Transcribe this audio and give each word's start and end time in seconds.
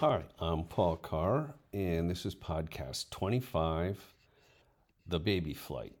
Hi, 0.00 0.22
I'm 0.38 0.64
Paul 0.64 0.96
Carr, 0.96 1.54
and 1.74 2.08
this 2.08 2.24
is 2.24 2.34
podcast 2.34 3.10
25 3.10 4.02
The 5.06 5.20
Baby 5.20 5.52
Flight. 5.52 5.92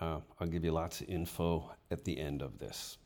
Uh, 0.00 0.18
I'll 0.40 0.48
give 0.48 0.64
you 0.64 0.72
lots 0.72 1.00
of 1.00 1.08
info 1.08 1.70
at 1.92 2.02
the 2.04 2.18
end 2.18 2.42
of 2.42 2.58
this. 2.58 2.98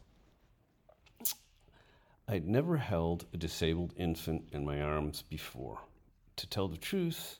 I'd 2.26 2.48
never 2.48 2.78
held 2.78 3.26
a 3.34 3.36
disabled 3.36 3.92
infant 3.98 4.48
in 4.50 4.64
my 4.64 4.80
arms 4.80 5.24
before. 5.28 5.78
To 6.36 6.46
tell 6.46 6.68
the 6.68 6.78
truth, 6.78 7.38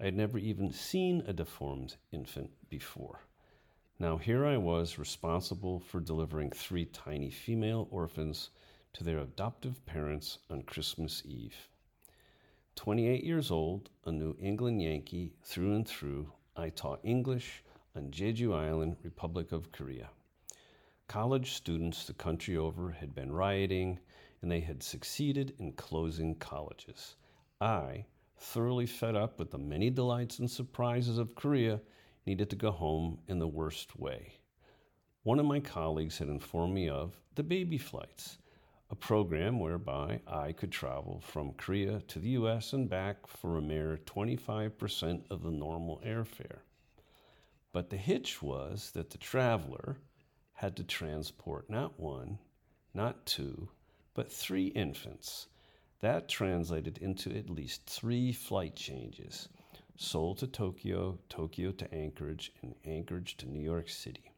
I 0.00 0.06
had 0.06 0.16
never 0.16 0.38
even 0.38 0.72
seen 0.72 1.22
a 1.26 1.34
deformed 1.34 1.96
infant 2.12 2.48
before. 2.70 3.20
Now, 3.98 4.16
here 4.16 4.46
I 4.46 4.56
was 4.56 4.98
responsible 4.98 5.80
for 5.80 6.00
delivering 6.00 6.52
three 6.52 6.86
tiny 6.86 7.28
female 7.28 7.88
orphans 7.90 8.48
to 8.94 9.04
their 9.04 9.18
adoptive 9.18 9.84
parents 9.84 10.38
on 10.48 10.62
Christmas 10.62 11.22
Eve. 11.26 11.68
28 12.76 13.24
years 13.24 13.50
old, 13.50 13.88
a 14.04 14.12
New 14.12 14.36
England 14.38 14.82
Yankee 14.82 15.32
through 15.42 15.74
and 15.74 15.88
through, 15.88 16.30
I 16.54 16.68
taught 16.68 17.00
English 17.02 17.64
on 17.96 18.10
Jeju 18.10 18.54
Island, 18.54 18.96
Republic 19.02 19.50
of 19.50 19.72
Korea. 19.72 20.10
College 21.08 21.54
students 21.54 22.04
the 22.04 22.12
country 22.12 22.56
over 22.56 22.90
had 22.90 23.14
been 23.14 23.32
rioting 23.32 23.98
and 24.42 24.52
they 24.52 24.60
had 24.60 24.82
succeeded 24.82 25.54
in 25.58 25.72
closing 25.72 26.34
colleges. 26.34 27.16
I, 27.62 28.04
thoroughly 28.36 28.86
fed 28.86 29.16
up 29.16 29.38
with 29.38 29.50
the 29.50 29.58
many 29.58 29.88
delights 29.88 30.38
and 30.38 30.50
surprises 30.50 31.16
of 31.16 31.34
Korea, 31.34 31.80
needed 32.26 32.50
to 32.50 32.56
go 32.56 32.70
home 32.70 33.18
in 33.26 33.38
the 33.38 33.48
worst 33.48 33.98
way. 33.98 34.34
One 35.22 35.40
of 35.40 35.46
my 35.46 35.60
colleagues 35.60 36.18
had 36.18 36.28
informed 36.28 36.74
me 36.74 36.90
of 36.90 37.18
the 37.36 37.42
baby 37.42 37.78
flights 37.78 38.36
a 38.88 38.94
program 38.94 39.58
whereby 39.58 40.20
I 40.26 40.52
could 40.52 40.70
travel 40.70 41.20
from 41.20 41.54
Korea 41.54 42.00
to 42.08 42.18
the 42.18 42.30
US 42.30 42.72
and 42.72 42.88
back 42.88 43.26
for 43.26 43.56
a 43.56 43.62
mere 43.62 43.98
25% 44.06 45.22
of 45.30 45.42
the 45.42 45.50
normal 45.50 46.00
airfare. 46.06 46.60
But 47.72 47.90
the 47.90 47.96
hitch 47.96 48.40
was 48.40 48.92
that 48.92 49.10
the 49.10 49.18
traveler 49.18 49.98
had 50.52 50.76
to 50.76 50.84
transport 50.84 51.68
not 51.68 51.98
one, 51.98 52.38
not 52.94 53.26
two, 53.26 53.68
but 54.14 54.32
three 54.32 54.68
infants. 54.68 55.48
That 56.00 56.28
translated 56.28 56.98
into 56.98 57.36
at 57.36 57.50
least 57.50 57.86
three 57.86 58.32
flight 58.32 58.76
changes 58.76 59.48
Seoul 59.98 60.34
to 60.36 60.46
Tokyo, 60.46 61.18
Tokyo 61.28 61.72
to 61.72 61.92
Anchorage, 61.92 62.52
and 62.62 62.74
Anchorage 62.84 63.36
to 63.38 63.48
New 63.48 63.62
York 63.62 63.88
City. 63.88 64.30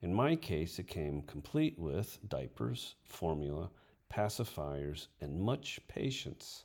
In 0.00 0.14
my 0.14 0.36
case, 0.36 0.78
it 0.78 0.86
came 0.86 1.22
complete 1.22 1.76
with 1.76 2.20
diapers, 2.28 2.94
formula, 3.04 3.70
pacifiers, 4.08 5.08
and 5.20 5.40
much 5.40 5.80
patience. 5.88 6.64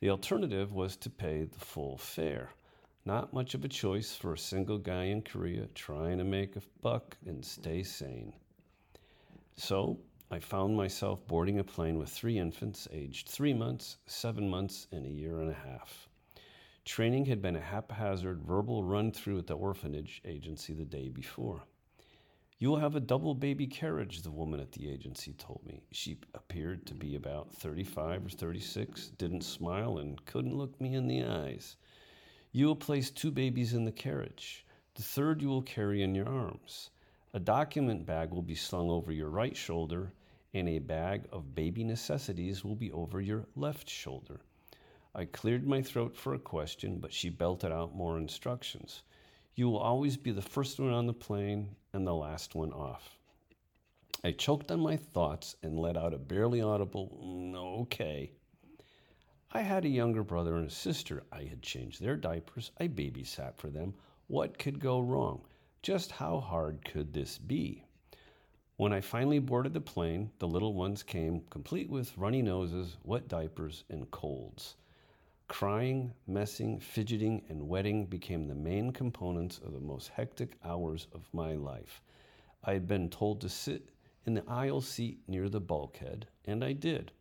The 0.00 0.08
alternative 0.08 0.72
was 0.72 0.96
to 0.96 1.10
pay 1.10 1.44
the 1.44 1.58
full 1.58 1.98
fare. 1.98 2.50
Not 3.04 3.34
much 3.34 3.52
of 3.52 3.66
a 3.66 3.68
choice 3.68 4.16
for 4.16 4.32
a 4.32 4.38
single 4.38 4.78
guy 4.78 5.04
in 5.04 5.20
Korea 5.20 5.66
trying 5.74 6.16
to 6.16 6.24
make 6.24 6.56
a 6.56 6.62
buck 6.80 7.18
and 7.26 7.44
stay 7.44 7.82
sane. 7.82 8.32
So 9.56 9.98
I 10.30 10.38
found 10.38 10.74
myself 10.74 11.26
boarding 11.26 11.58
a 11.58 11.64
plane 11.64 11.98
with 11.98 12.08
three 12.08 12.38
infants 12.38 12.88
aged 12.90 13.28
three 13.28 13.52
months, 13.52 13.98
seven 14.06 14.48
months, 14.48 14.86
and 14.90 15.04
a 15.04 15.10
year 15.10 15.40
and 15.40 15.50
a 15.50 15.54
half. 15.54 16.08
Training 16.86 17.26
had 17.26 17.42
been 17.42 17.56
a 17.56 17.60
haphazard 17.60 18.42
verbal 18.42 18.84
run 18.84 19.12
through 19.12 19.38
at 19.38 19.46
the 19.46 19.56
orphanage 19.56 20.22
agency 20.24 20.72
the 20.72 20.86
day 20.86 21.10
before. 21.10 21.62
You 22.64 22.70
will 22.70 22.78
have 22.78 22.96
a 22.96 23.00
double 23.00 23.34
baby 23.34 23.66
carriage, 23.66 24.22
the 24.22 24.30
woman 24.30 24.58
at 24.58 24.72
the 24.72 24.88
agency 24.88 25.34
told 25.34 25.60
me. 25.66 25.82
She 25.92 26.16
appeared 26.32 26.86
to 26.86 26.94
be 26.94 27.14
about 27.14 27.54
35 27.54 28.24
or 28.24 28.30
36, 28.30 29.08
didn't 29.18 29.42
smile, 29.42 29.98
and 29.98 30.24
couldn't 30.24 30.56
look 30.56 30.80
me 30.80 30.94
in 30.94 31.06
the 31.06 31.24
eyes. 31.24 31.76
You 32.52 32.64
will 32.64 32.74
place 32.74 33.10
two 33.10 33.30
babies 33.30 33.74
in 33.74 33.84
the 33.84 33.92
carriage. 33.92 34.64
The 34.94 35.02
third 35.02 35.42
you 35.42 35.48
will 35.48 35.60
carry 35.60 36.02
in 36.02 36.14
your 36.14 36.26
arms. 36.26 36.88
A 37.34 37.38
document 37.38 38.06
bag 38.06 38.30
will 38.30 38.40
be 38.40 38.54
slung 38.54 38.88
over 38.88 39.12
your 39.12 39.28
right 39.28 39.54
shoulder, 39.54 40.14
and 40.54 40.66
a 40.66 40.78
bag 40.78 41.28
of 41.30 41.54
baby 41.54 41.84
necessities 41.84 42.64
will 42.64 42.76
be 42.76 42.90
over 42.92 43.20
your 43.20 43.44
left 43.54 43.90
shoulder. 43.90 44.40
I 45.14 45.26
cleared 45.26 45.66
my 45.66 45.82
throat 45.82 46.16
for 46.16 46.32
a 46.32 46.38
question, 46.38 46.98
but 46.98 47.12
she 47.12 47.28
belted 47.28 47.72
out 47.72 47.94
more 47.94 48.16
instructions. 48.16 49.02
You 49.56 49.68
will 49.68 49.78
always 49.78 50.16
be 50.16 50.32
the 50.32 50.42
first 50.42 50.80
one 50.80 50.92
on 50.92 51.06
the 51.06 51.12
plane 51.12 51.76
and 51.92 52.04
the 52.04 52.14
last 52.14 52.54
one 52.56 52.72
off. 52.72 53.18
I 54.24 54.32
choked 54.32 54.70
on 54.70 54.80
my 54.80 54.96
thoughts 54.96 55.54
and 55.62 55.78
let 55.78 55.96
out 55.96 56.12
a 56.12 56.18
barely 56.18 56.60
audible, 56.60 57.16
mm, 57.22 57.54
okay. 57.82 58.32
I 59.52 59.60
had 59.60 59.84
a 59.84 59.88
younger 59.88 60.24
brother 60.24 60.56
and 60.56 60.66
a 60.66 60.70
sister. 60.70 61.22
I 61.30 61.44
had 61.44 61.62
changed 61.62 62.02
their 62.02 62.16
diapers. 62.16 62.72
I 62.80 62.88
babysat 62.88 63.56
for 63.56 63.70
them. 63.70 63.94
What 64.26 64.58
could 64.58 64.80
go 64.80 64.98
wrong? 64.98 65.42
Just 65.82 66.10
how 66.10 66.40
hard 66.40 66.84
could 66.84 67.12
this 67.12 67.38
be? 67.38 67.84
When 68.76 68.92
I 68.92 69.00
finally 69.00 69.38
boarded 69.38 69.72
the 69.72 69.80
plane, 69.80 70.32
the 70.40 70.48
little 70.48 70.74
ones 70.74 71.04
came 71.04 71.42
complete 71.50 71.88
with 71.88 72.18
runny 72.18 72.42
noses, 72.42 72.96
wet 73.04 73.28
diapers, 73.28 73.84
and 73.88 74.10
colds. 74.10 74.74
Crying, 75.46 76.14
messing, 76.26 76.80
fidgeting, 76.80 77.44
and 77.48 77.68
wetting 77.68 78.06
became 78.06 78.48
the 78.48 78.54
main 78.54 78.90
components 78.90 79.58
of 79.58 79.72
the 79.72 79.80
most 79.80 80.08
hectic 80.08 80.56
hours 80.64 81.06
of 81.12 81.28
my 81.34 81.52
life. 81.52 82.00
I 82.64 82.72
had 82.72 82.88
been 82.88 83.10
told 83.10 83.42
to 83.42 83.48
sit 83.50 83.90
in 84.24 84.34
the 84.34 84.48
aisle 84.48 84.80
seat 84.80 85.20
near 85.28 85.50
the 85.50 85.60
bulkhead, 85.60 86.26
and 86.46 86.64
I 86.64 86.72
did. 86.72 87.12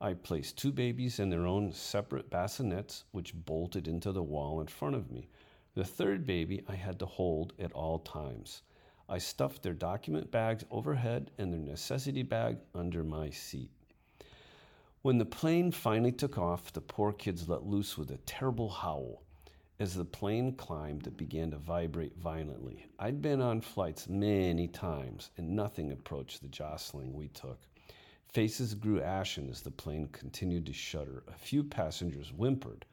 I 0.00 0.12
placed 0.12 0.58
two 0.58 0.70
babies 0.70 1.18
in 1.18 1.30
their 1.30 1.46
own 1.46 1.72
separate 1.72 2.30
bassinets, 2.30 3.04
which 3.12 3.34
bolted 3.34 3.88
into 3.88 4.12
the 4.12 4.22
wall 4.22 4.60
in 4.60 4.66
front 4.66 4.94
of 4.94 5.10
me. 5.10 5.28
The 5.74 5.84
third 5.84 6.26
baby 6.26 6.62
I 6.68 6.74
had 6.74 6.98
to 6.98 7.06
hold 7.06 7.54
at 7.58 7.72
all 7.72 7.98
times. 8.00 8.62
I 9.08 9.16
stuffed 9.16 9.62
their 9.62 9.72
document 9.72 10.30
bags 10.30 10.64
overhead 10.70 11.30
and 11.38 11.50
their 11.50 11.60
necessity 11.60 12.22
bag 12.22 12.58
under 12.74 13.02
my 13.02 13.30
seat. 13.30 13.70
When 15.02 15.18
the 15.18 15.24
plane 15.24 15.70
finally 15.70 16.10
took 16.10 16.38
off, 16.38 16.72
the 16.72 16.80
poor 16.80 17.12
kids 17.12 17.48
let 17.48 17.64
loose 17.64 17.96
with 17.96 18.10
a 18.10 18.18
terrible 18.18 18.68
howl. 18.68 19.22
As 19.78 19.94
the 19.94 20.04
plane 20.04 20.54
climbed, 20.54 21.06
it 21.06 21.16
began 21.16 21.52
to 21.52 21.56
vibrate 21.56 22.16
violently. 22.16 22.84
I'd 22.98 23.22
been 23.22 23.40
on 23.40 23.60
flights 23.60 24.08
many 24.08 24.66
times, 24.66 25.30
and 25.36 25.54
nothing 25.54 25.92
approached 25.92 26.42
the 26.42 26.48
jostling 26.48 27.14
we 27.14 27.28
took. 27.28 27.60
Faces 28.26 28.74
grew 28.74 29.00
ashen 29.00 29.48
as 29.50 29.62
the 29.62 29.70
plane 29.70 30.08
continued 30.08 30.66
to 30.66 30.72
shudder. 30.72 31.22
A 31.28 31.38
few 31.38 31.62
passengers 31.62 32.30
whimpered. 32.30 32.84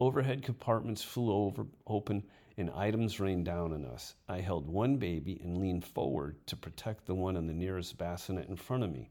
Overhead 0.00 0.42
compartments 0.42 1.02
flew 1.02 1.30
over, 1.30 1.66
open, 1.86 2.24
and 2.56 2.70
items 2.70 3.20
rained 3.20 3.44
down 3.44 3.74
on 3.74 3.84
us. 3.84 4.14
I 4.26 4.40
held 4.40 4.66
one 4.66 4.96
baby 4.96 5.38
and 5.44 5.58
leaned 5.58 5.84
forward 5.84 6.38
to 6.46 6.56
protect 6.56 7.04
the 7.04 7.14
one 7.14 7.36
in 7.36 7.46
the 7.46 7.52
nearest 7.52 7.98
bassinet 7.98 8.48
in 8.48 8.56
front 8.56 8.84
of 8.84 8.90
me. 8.90 9.10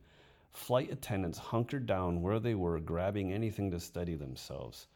Flight 0.54 0.92
attendants 0.92 1.38
hunkered 1.38 1.86
down 1.86 2.22
where 2.22 2.40
they 2.40 2.56
were, 2.56 2.80
grabbing 2.80 3.32
anything 3.32 3.72
to 3.72 3.80
steady 3.80 4.16
themselves. 4.16 4.88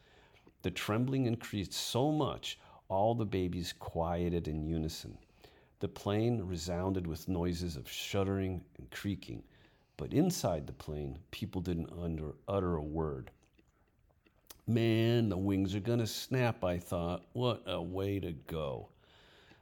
The 0.61 0.71
trembling 0.71 1.25
increased 1.25 1.73
so 1.73 2.11
much, 2.11 2.59
all 2.87 3.15
the 3.15 3.25
babies 3.25 3.73
quieted 3.73 4.47
in 4.47 4.65
unison. 4.65 5.17
The 5.79 5.87
plane 5.87 6.41
resounded 6.41 7.07
with 7.07 7.27
noises 7.27 7.77
of 7.77 7.89
shuddering 7.89 8.63
and 8.77 8.89
creaking, 8.91 9.43
but 9.97 10.13
inside 10.13 10.67
the 10.67 10.73
plane, 10.73 11.19
people 11.31 11.61
didn't 11.61 11.91
under, 12.01 12.35
utter 12.47 12.75
a 12.75 12.83
word. 12.83 13.31
Man, 14.67 15.29
the 15.29 15.37
wings 15.37 15.75
are 15.75 15.79
going 15.79 15.99
to 15.99 16.07
snap, 16.07 16.63
I 16.63 16.79
thought. 16.79 17.25
What 17.33 17.63
a 17.67 17.81
way 17.81 18.19
to 18.19 18.31
go. 18.31 18.89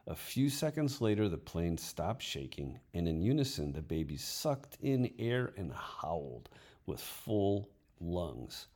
A 0.05 0.15
few 0.15 0.49
seconds 0.49 0.99
later, 0.99 1.29
the 1.29 1.37
plane 1.37 1.77
stopped 1.77 2.21
shaking, 2.21 2.77
and 2.93 3.07
in 3.07 3.21
unison, 3.21 3.71
the 3.71 3.81
babies 3.81 4.21
sucked 4.23 4.77
in 4.81 5.13
air 5.17 5.53
and 5.55 5.71
howled 5.71 6.49
with 6.85 6.99
full 6.99 7.69
lungs. 8.01 8.67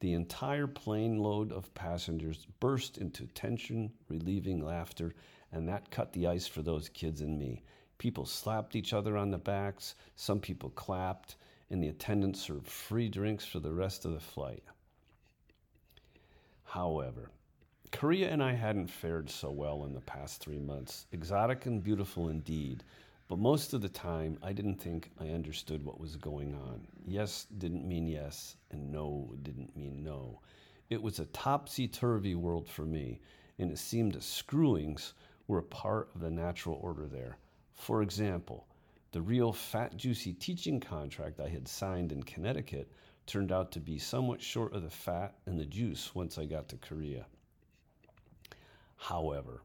The 0.00 0.14
entire 0.14 0.66
plane 0.66 1.18
load 1.18 1.52
of 1.52 1.72
passengers 1.74 2.48
burst 2.58 2.98
into 2.98 3.26
tension 3.28 3.92
relieving 4.08 4.64
laughter, 4.64 5.14
and 5.52 5.68
that 5.68 5.92
cut 5.92 6.12
the 6.12 6.26
ice 6.26 6.48
for 6.48 6.62
those 6.62 6.88
kids 6.88 7.20
and 7.20 7.38
me. 7.38 7.62
People 7.98 8.26
slapped 8.26 8.74
each 8.74 8.92
other 8.92 9.16
on 9.16 9.30
the 9.30 9.38
backs, 9.38 9.94
some 10.16 10.40
people 10.40 10.70
clapped, 10.70 11.36
and 11.70 11.80
the 11.80 11.88
attendants 11.88 12.40
served 12.40 12.66
free 12.66 13.08
drinks 13.08 13.46
for 13.46 13.60
the 13.60 13.72
rest 13.72 14.04
of 14.04 14.12
the 14.12 14.20
flight. 14.20 14.64
However, 16.64 17.30
Korea 17.94 18.28
and 18.28 18.42
I 18.42 18.54
hadn't 18.54 18.88
fared 18.88 19.30
so 19.30 19.52
well 19.52 19.84
in 19.84 19.94
the 19.94 20.00
past 20.00 20.40
three 20.40 20.58
months. 20.58 21.06
Exotic 21.12 21.66
and 21.66 21.80
beautiful 21.80 22.28
indeed, 22.28 22.82
but 23.28 23.38
most 23.38 23.72
of 23.72 23.82
the 23.82 23.88
time 23.88 24.36
I 24.42 24.52
didn't 24.52 24.80
think 24.80 25.12
I 25.20 25.28
understood 25.28 25.84
what 25.84 26.00
was 26.00 26.16
going 26.16 26.54
on. 26.54 26.88
Yes 27.06 27.46
didn't 27.56 27.86
mean 27.86 28.08
yes, 28.08 28.56
and 28.72 28.90
no 28.90 29.32
didn't 29.42 29.76
mean 29.76 30.02
no. 30.02 30.40
It 30.90 31.00
was 31.00 31.20
a 31.20 31.26
topsy 31.26 31.86
turvy 31.86 32.34
world 32.34 32.68
for 32.68 32.84
me, 32.84 33.20
and 33.60 33.70
it 33.70 33.78
seemed 33.78 34.20
screwings 34.20 35.14
were 35.46 35.58
a 35.58 35.62
part 35.62 36.10
of 36.16 36.20
the 36.20 36.32
natural 36.32 36.80
order 36.82 37.06
there. 37.06 37.38
For 37.74 38.02
example, 38.02 38.66
the 39.12 39.22
real 39.22 39.52
fat, 39.52 39.96
juicy 39.96 40.32
teaching 40.32 40.80
contract 40.80 41.38
I 41.38 41.48
had 41.48 41.68
signed 41.68 42.10
in 42.10 42.24
Connecticut 42.24 42.90
turned 43.24 43.52
out 43.52 43.70
to 43.70 43.80
be 43.80 44.00
somewhat 44.00 44.42
short 44.42 44.74
of 44.74 44.82
the 44.82 44.90
fat 44.90 45.36
and 45.46 45.60
the 45.60 45.64
juice 45.64 46.12
once 46.12 46.38
I 46.38 46.44
got 46.44 46.68
to 46.70 46.76
Korea. 46.76 47.26
However, 48.96 49.62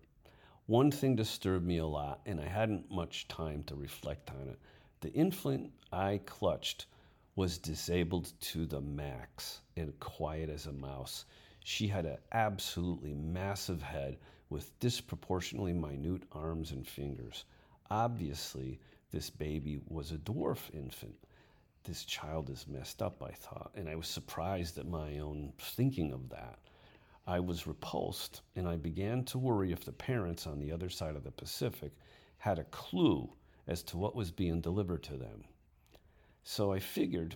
one 0.65 0.91
thing 0.91 1.15
disturbed 1.15 1.65
me 1.65 1.77
a 1.77 1.85
lot, 1.85 2.21
and 2.25 2.39
I 2.39 2.45
hadn't 2.45 2.91
much 2.91 3.27
time 3.27 3.63
to 3.63 3.75
reflect 3.75 4.29
on 4.29 4.49
it. 4.49 4.59
The 5.01 5.11
infant 5.13 5.71
I 5.91 6.19
clutched 6.25 6.85
was 7.35 7.57
disabled 7.57 8.33
to 8.41 8.65
the 8.65 8.81
max 8.81 9.61
and 9.77 9.99
quiet 9.99 10.49
as 10.49 10.65
a 10.65 10.73
mouse. 10.73 11.25
She 11.63 11.87
had 11.87 12.05
an 12.05 12.17
absolutely 12.31 13.13
massive 13.13 13.81
head 13.81 14.17
with 14.49 14.77
disproportionately 14.79 15.73
minute 15.73 16.23
arms 16.31 16.71
and 16.71 16.87
fingers. 16.87 17.45
Obviously, 17.89 18.79
this 19.11 19.29
baby 19.29 19.79
was 19.87 20.11
a 20.11 20.17
dwarf 20.17 20.73
infant. 20.73 21.15
This 21.83 22.03
child 22.03 22.49
is 22.49 22.67
messed 22.67 23.01
up, 23.01 23.23
I 23.23 23.31
thought, 23.31 23.71
and 23.73 23.87
I 23.87 23.95
was 23.95 24.07
surprised 24.07 24.77
at 24.77 24.87
my 24.87 25.19
own 25.19 25.53
thinking 25.57 26.11
of 26.11 26.29
that. 26.29 26.59
I 27.27 27.39
was 27.39 27.68
repulsed, 27.68 28.42
and 28.56 28.68
I 28.68 28.75
began 28.75 29.24
to 29.25 29.38
worry 29.38 29.71
if 29.71 29.86
the 29.86 29.92
parents 29.92 30.48
on 30.48 30.60
the 30.60 30.71
other 30.71 30.89
side 30.89 31.16
of 31.16 31.24
the 31.24 31.31
Pacific 31.31 31.92
had 32.38 32.60
a 32.60 32.63
clue 32.66 33.30
as 33.68 33.83
to 33.83 33.98
what 33.98 34.16
was 34.16 34.31
being 34.31 34.62
delivered 34.62 35.04
to 35.04 35.18
them. 35.18 35.44
So 36.44 36.71
I 36.71 36.80
figured 36.80 37.36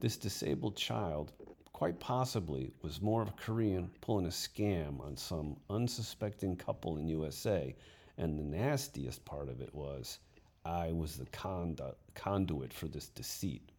this 0.00 0.16
disabled 0.16 0.76
child 0.76 1.32
quite 1.72 2.00
possibly 2.00 2.72
was 2.82 3.00
more 3.00 3.22
of 3.22 3.28
a 3.28 3.32
Korean 3.32 3.90
pulling 4.00 4.26
a 4.26 4.30
scam 4.30 5.00
on 5.00 5.16
some 5.16 5.56
unsuspecting 5.70 6.56
couple 6.56 6.98
in 6.98 7.08
USA, 7.08 7.74
and 8.18 8.38
the 8.38 8.44
nastiest 8.44 9.24
part 9.24 9.48
of 9.48 9.60
it 9.60 9.74
was 9.74 10.18
I 10.64 10.92
was 10.92 11.16
the 11.16 11.26
condu- 11.26 11.94
conduit 12.14 12.72
for 12.72 12.88
this 12.88 13.08
deceit. 13.08 13.70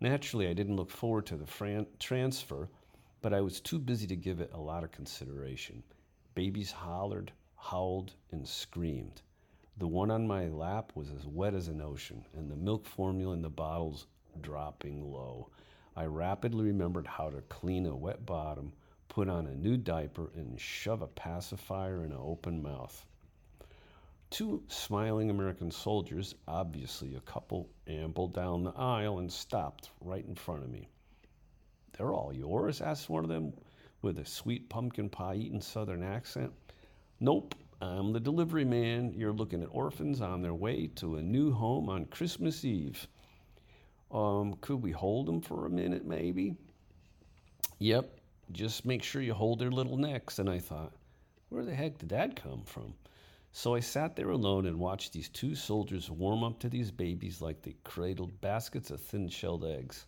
Naturally, 0.00 0.48
I 0.48 0.52
didn't 0.52 0.76
look 0.76 0.90
forward 0.90 1.26
to 1.26 1.36
the 1.36 1.46
fran- 1.46 1.86
transfer, 1.98 2.68
but 3.22 3.34
I 3.34 3.40
was 3.42 3.60
too 3.60 3.78
busy 3.78 4.06
to 4.06 4.16
give 4.16 4.40
it 4.40 4.50
a 4.52 4.60
lot 4.60 4.82
of 4.82 4.92
consideration. 4.92 5.82
Babies 6.34 6.70
hollered, 6.70 7.32
howled, 7.56 8.14
and 8.30 8.48
screamed. 8.48 9.20
The 9.76 9.86
one 9.86 10.10
on 10.10 10.26
my 10.26 10.48
lap 10.48 10.92
was 10.94 11.10
as 11.10 11.26
wet 11.26 11.54
as 11.54 11.68
an 11.68 11.80
ocean, 11.80 12.24
and 12.34 12.50
the 12.50 12.56
milk 12.56 12.86
formula 12.86 13.34
in 13.34 13.42
the 13.42 13.50
bottles 13.50 14.06
dropping 14.40 15.12
low. 15.12 15.50
I 15.96 16.04
rapidly 16.04 16.64
remembered 16.64 17.06
how 17.06 17.30
to 17.30 17.42
clean 17.42 17.84
a 17.84 17.94
wet 17.94 18.24
bottom, 18.24 18.72
put 19.08 19.28
on 19.28 19.46
a 19.46 19.54
new 19.54 19.76
diaper, 19.76 20.30
and 20.34 20.60
shove 20.60 21.02
a 21.02 21.06
pacifier 21.06 22.04
in 22.04 22.12
an 22.12 22.18
open 22.18 22.62
mouth. 22.62 23.04
Two 24.30 24.62
smiling 24.68 25.28
American 25.28 25.70
soldiers, 25.70 26.36
obviously 26.46 27.16
a 27.16 27.20
couple, 27.20 27.68
ambled 27.86 28.32
down 28.32 28.64
the 28.64 28.72
aisle 28.76 29.18
and 29.18 29.32
stopped 29.32 29.90
right 30.00 30.24
in 30.24 30.36
front 30.36 30.62
of 30.62 30.70
me. 30.70 30.88
They're 32.00 32.14
all 32.14 32.32
yours? 32.32 32.80
asked 32.80 33.10
one 33.10 33.24
of 33.24 33.28
them 33.28 33.52
with 34.00 34.20
a 34.20 34.24
sweet 34.24 34.70
pumpkin 34.70 35.10
pie 35.10 35.34
eating 35.34 35.60
southern 35.60 36.02
accent. 36.02 36.50
Nope, 37.20 37.54
I'm 37.82 38.14
the 38.14 38.18
delivery 38.18 38.64
man. 38.64 39.12
You're 39.14 39.34
looking 39.34 39.62
at 39.62 39.68
orphans 39.70 40.22
on 40.22 40.40
their 40.40 40.54
way 40.54 40.86
to 40.94 41.16
a 41.16 41.22
new 41.22 41.52
home 41.52 41.90
on 41.90 42.06
Christmas 42.06 42.64
Eve. 42.64 43.06
Um, 44.10 44.54
could 44.62 44.82
we 44.82 44.92
hold 44.92 45.26
them 45.26 45.42
for 45.42 45.66
a 45.66 45.68
minute, 45.68 46.06
maybe? 46.06 46.56
Yep, 47.80 48.18
just 48.50 48.86
make 48.86 49.02
sure 49.02 49.20
you 49.20 49.34
hold 49.34 49.58
their 49.58 49.70
little 49.70 49.98
necks. 49.98 50.38
And 50.38 50.48
I 50.48 50.58
thought, 50.58 50.94
where 51.50 51.66
the 51.66 51.74
heck 51.74 51.98
did 51.98 52.08
that 52.08 52.34
come 52.34 52.62
from? 52.64 52.94
So 53.52 53.74
I 53.74 53.80
sat 53.80 54.16
there 54.16 54.30
alone 54.30 54.64
and 54.64 54.80
watched 54.80 55.12
these 55.12 55.28
two 55.28 55.54
soldiers 55.54 56.10
warm 56.10 56.44
up 56.44 56.60
to 56.60 56.70
these 56.70 56.90
babies 56.90 57.42
like 57.42 57.60
they 57.60 57.76
cradled 57.84 58.40
baskets 58.40 58.90
of 58.90 59.02
thin 59.02 59.28
shelled 59.28 59.66
eggs. 59.66 60.06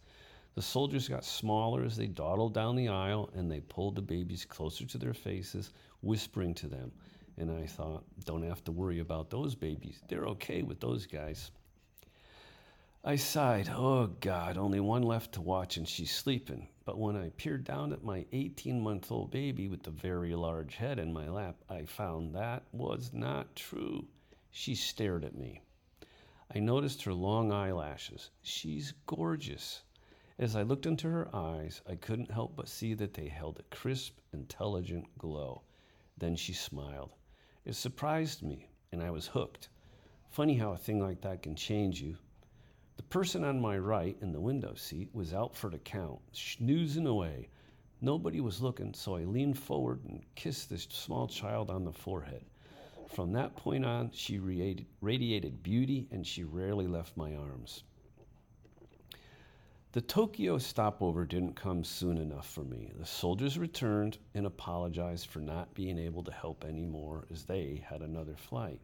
The 0.54 0.62
soldiers 0.62 1.08
got 1.08 1.24
smaller 1.24 1.82
as 1.82 1.96
they 1.96 2.08
dawdled 2.08 2.52
down 2.52 2.76
the 2.76 2.88
aisle 2.88 3.30
and 3.34 3.50
they 3.50 3.60
pulled 3.60 3.94
the 3.94 4.02
babies 4.02 4.44
closer 4.44 4.84
to 4.84 4.98
their 4.98 5.14
faces, 5.14 5.72
whispering 6.02 6.52
to 6.54 6.66
them. 6.66 6.92
And 7.38 7.50
I 7.50 7.66
thought, 7.66 8.04
don't 8.24 8.42
have 8.42 8.62
to 8.64 8.72
worry 8.72 8.98
about 8.98 9.30
those 9.30 9.54
babies. 9.54 10.02
They're 10.08 10.26
okay 10.26 10.62
with 10.62 10.78
those 10.78 11.06
guys. 11.06 11.50
I 13.02 13.16
sighed, 13.16 13.70
oh 13.70 14.08
God, 14.20 14.58
only 14.58 14.78
one 14.78 15.02
left 15.02 15.32
to 15.32 15.40
watch 15.40 15.78
and 15.78 15.88
she's 15.88 16.14
sleeping. 16.14 16.68
But 16.84 16.98
when 16.98 17.16
I 17.16 17.30
peered 17.30 17.64
down 17.64 17.92
at 17.92 18.04
my 18.04 18.26
18 18.32 18.80
month 18.80 19.10
old 19.10 19.30
baby 19.30 19.68
with 19.68 19.82
the 19.82 19.90
very 19.90 20.34
large 20.34 20.76
head 20.76 20.98
in 20.98 21.12
my 21.12 21.28
lap, 21.28 21.56
I 21.70 21.86
found 21.86 22.34
that 22.34 22.64
was 22.72 23.12
not 23.12 23.56
true. 23.56 24.06
She 24.50 24.74
stared 24.74 25.24
at 25.24 25.34
me. 25.34 25.62
I 26.54 26.58
noticed 26.58 27.04
her 27.04 27.14
long 27.14 27.50
eyelashes. 27.50 28.30
She's 28.42 28.92
gorgeous. 29.06 29.82
As 30.38 30.56
I 30.56 30.62
looked 30.62 30.86
into 30.86 31.08
her 31.08 31.28
eyes, 31.34 31.82
I 31.86 31.94
couldn't 31.94 32.30
help 32.30 32.56
but 32.56 32.68
see 32.68 32.94
that 32.94 33.14
they 33.14 33.28
held 33.28 33.58
a 33.58 33.74
crisp, 33.74 34.18
intelligent 34.32 35.06
glow. 35.18 35.62
Then 36.16 36.36
she 36.36 36.52
smiled. 36.52 37.14
It 37.64 37.74
surprised 37.74 38.42
me, 38.42 38.68
and 38.92 39.02
I 39.02 39.10
was 39.10 39.26
hooked. 39.26 39.68
Funny 40.30 40.54
how 40.54 40.72
a 40.72 40.76
thing 40.78 41.00
like 41.00 41.20
that 41.20 41.42
can 41.42 41.54
change 41.54 42.00
you. 42.00 42.16
The 42.96 43.02
person 43.04 43.44
on 43.44 43.60
my 43.60 43.78
right 43.78 44.16
in 44.20 44.32
the 44.32 44.40
window 44.40 44.74
seat 44.74 45.10
was 45.14 45.34
out 45.34 45.54
for 45.54 45.70
the 45.70 45.78
count, 45.78 46.20
snoozing 46.32 47.06
away. 47.06 47.48
Nobody 48.00 48.40
was 48.40 48.62
looking, 48.62 48.94
so 48.94 49.16
I 49.16 49.24
leaned 49.24 49.58
forward 49.58 50.02
and 50.04 50.24
kissed 50.34 50.70
this 50.70 50.88
small 50.90 51.28
child 51.28 51.70
on 51.70 51.84
the 51.84 51.92
forehead. 51.92 52.44
From 53.06 53.32
that 53.32 53.54
point 53.54 53.84
on, 53.84 54.10
she 54.12 54.38
radiated, 54.38 55.62
beauty, 55.62 56.08
and 56.10 56.26
she 56.26 56.44
rarely 56.44 56.86
left 56.86 57.16
my 57.16 57.36
arms. 57.36 57.84
The 59.92 60.00
Tokyo 60.00 60.56
stopover 60.56 61.26
didn't 61.26 61.54
come 61.54 61.84
soon 61.84 62.16
enough 62.16 62.48
for 62.48 62.64
me. 62.64 62.90
The 62.98 63.04
soldiers 63.04 63.58
returned 63.58 64.16
and 64.32 64.46
apologized 64.46 65.26
for 65.26 65.40
not 65.40 65.74
being 65.74 65.98
able 65.98 66.24
to 66.24 66.32
help 66.32 66.64
anymore 66.64 67.26
as 67.30 67.44
they 67.44 67.84
had 67.86 68.00
another 68.00 68.34
flight. 68.34 68.80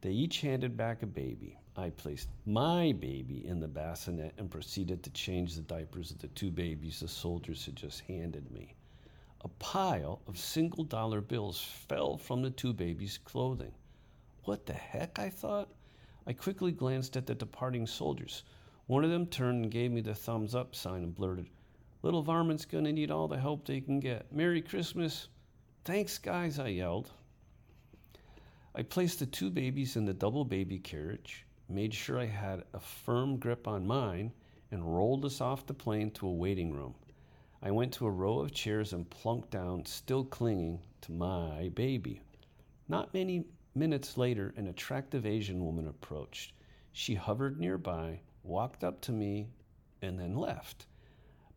They 0.00 0.12
each 0.12 0.40
handed 0.40 0.74
back 0.74 1.02
a 1.02 1.06
baby. 1.06 1.58
I 1.76 1.90
placed 1.90 2.30
my 2.46 2.92
baby 2.92 3.46
in 3.46 3.60
the 3.60 3.68
bassinet 3.68 4.32
and 4.38 4.50
proceeded 4.50 5.02
to 5.02 5.10
change 5.10 5.54
the 5.54 5.60
diapers 5.60 6.10
of 6.10 6.18
the 6.18 6.28
two 6.28 6.50
babies 6.50 7.00
the 7.00 7.08
soldiers 7.08 7.66
had 7.66 7.76
just 7.76 8.00
handed 8.00 8.50
me. 8.50 8.74
A 9.42 9.48
pile 9.48 10.22
of 10.26 10.38
single 10.38 10.84
dollar 10.84 11.20
bills 11.20 11.60
fell 11.60 12.16
from 12.16 12.40
the 12.40 12.50
two 12.50 12.72
babies' 12.72 13.18
clothing. 13.18 13.74
What 14.44 14.64
the 14.64 14.72
heck? 14.72 15.18
I 15.18 15.28
thought. 15.28 15.68
I 16.26 16.32
quickly 16.32 16.72
glanced 16.72 17.18
at 17.18 17.26
the 17.26 17.34
departing 17.34 17.86
soldiers. 17.86 18.44
One 18.86 19.04
of 19.04 19.10
them 19.10 19.26
turned 19.26 19.64
and 19.64 19.72
gave 19.72 19.90
me 19.90 20.00
the 20.00 20.14
thumbs 20.14 20.54
up 20.54 20.74
sign 20.74 21.02
and 21.02 21.14
blurted, 21.14 21.48
Little 22.04 22.22
varmint's 22.22 22.66
gonna 22.66 22.92
need 22.92 23.10
all 23.10 23.28
the 23.28 23.40
help 23.40 23.64
they 23.64 23.80
can 23.80 23.98
get. 23.98 24.30
Merry 24.30 24.60
Christmas. 24.60 25.28
Thanks, 25.86 26.18
guys, 26.18 26.58
I 26.58 26.68
yelled. 26.68 27.10
I 28.74 28.82
placed 28.82 29.20
the 29.20 29.26
two 29.26 29.48
babies 29.48 29.96
in 29.96 30.04
the 30.04 30.12
double 30.12 30.44
baby 30.44 30.78
carriage, 30.78 31.46
made 31.66 31.94
sure 31.94 32.18
I 32.18 32.26
had 32.26 32.64
a 32.74 32.78
firm 32.78 33.38
grip 33.38 33.66
on 33.66 33.86
mine, 33.86 34.34
and 34.70 34.94
rolled 34.94 35.24
us 35.24 35.40
off 35.40 35.64
the 35.64 35.72
plane 35.72 36.10
to 36.10 36.26
a 36.26 36.32
waiting 36.34 36.74
room. 36.74 36.94
I 37.62 37.70
went 37.70 37.94
to 37.94 38.06
a 38.06 38.10
row 38.10 38.40
of 38.40 38.52
chairs 38.52 38.92
and 38.92 39.08
plunked 39.08 39.50
down, 39.50 39.86
still 39.86 40.24
clinging 40.24 40.80
to 41.00 41.12
my 41.12 41.70
baby. 41.70 42.20
Not 42.86 43.14
many 43.14 43.46
minutes 43.74 44.18
later, 44.18 44.52
an 44.58 44.66
attractive 44.66 45.24
Asian 45.24 45.64
woman 45.64 45.88
approached. 45.88 46.52
She 46.92 47.14
hovered 47.14 47.58
nearby, 47.58 48.20
walked 48.44 48.84
up 48.84 49.00
to 49.02 49.12
me, 49.12 49.48
and 50.02 50.18
then 50.18 50.36
left. 50.36 50.86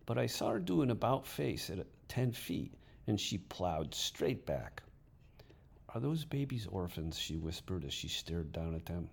But 0.05 0.17
I 0.17 0.25
saw 0.25 0.51
her 0.51 0.59
do 0.59 0.81
an 0.81 0.89
about 0.89 1.27
face 1.27 1.69
at 1.69 1.85
10 2.07 2.31
feet, 2.31 2.73
and 3.05 3.19
she 3.19 3.37
plowed 3.37 3.93
straight 3.93 4.45
back. 4.45 4.81
Are 5.89 6.01
those 6.01 6.25
babies 6.25 6.67
orphans? 6.67 7.17
she 7.17 7.37
whispered 7.37 7.85
as 7.85 7.93
she 7.93 8.07
stared 8.07 8.51
down 8.51 8.73
at 8.73 8.85
them. 8.85 9.09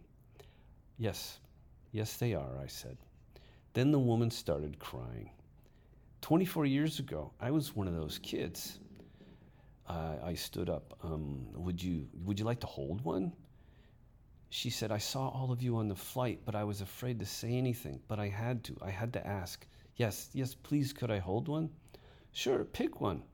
Yes, 0.97 1.39
yes, 1.93 2.17
they 2.17 2.35
are, 2.35 2.59
I 2.63 2.67
said. 2.69 2.97
Then 3.73 3.91
the 3.91 3.99
woman 3.99 4.31
started 4.31 4.79
crying. 4.79 5.31
24 6.23 6.65
years 6.65 7.01
ago, 7.01 7.33
I 7.41 7.51
was 7.51 7.77
one 7.77 7.89
of 7.89 7.95
those 7.95 8.19
kids. 8.19 8.79
I 10.25 10.35
stood 10.35 10.71
up. 10.71 10.97
Um, 11.03 11.47
would 11.55 11.83
you 11.83 12.09
would 12.25 12.39
you 12.39 12.45
like 12.45 12.61
to 12.61 12.67
hold 12.67 13.03
one? 13.03 13.33
She 14.57 14.71
said, 14.71 14.93
I 14.93 14.99
saw 14.99 15.31
all 15.31 15.51
of 15.51 15.65
you 15.65 15.79
on 15.79 15.89
the 15.89 15.97
flight, 15.97 16.43
but 16.45 16.55
I 16.55 16.63
was 16.63 16.81
afraid 16.81 17.19
to 17.19 17.27
say 17.27 17.55
anything. 17.55 17.99
But 18.07 18.21
I 18.21 18.29
had 18.29 18.63
to. 18.65 18.77
I 18.81 18.91
had 18.91 19.13
to 19.15 19.27
ask. 19.27 19.67
Yes, 19.97 20.31
yes, 20.33 20.55
please, 20.55 20.93
could 20.93 21.11
I 21.11 21.19
hold 21.19 21.49
one? 21.49 21.71
Sure, 22.31 22.65
pick 22.65 23.01
one. 23.01 23.25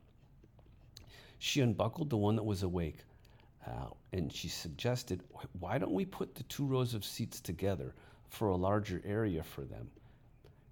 She 1.39 1.61
unbuckled 1.61 2.09
the 2.09 2.17
one 2.17 2.37
that 2.37 2.45
was 2.45 2.63
awake, 2.63 3.05
uh, 3.67 3.89
and 4.15 4.33
she 4.33 4.49
suggested, 4.49 5.23
Why 5.59 5.77
don't 5.77 5.93
we 5.93 6.07
put 6.07 6.37
the 6.37 6.43
two 6.45 6.65
rows 6.65 6.95
of 6.95 7.05
seats 7.05 7.39
together 7.39 7.95
for 8.31 8.49
a 8.49 8.57
larger 8.57 9.03
area 9.05 9.43
for 9.43 9.67
them? 9.67 9.91